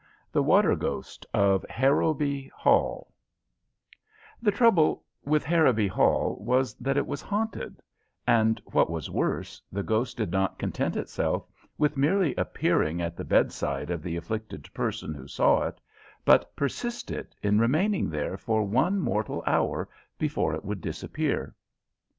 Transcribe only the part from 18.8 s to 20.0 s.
mortal hour